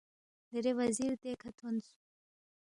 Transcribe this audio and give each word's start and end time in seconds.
دیرے 0.49 0.71
وزیر 0.79 1.11
دیکھہ 1.23 1.51
تھونس 1.57 1.87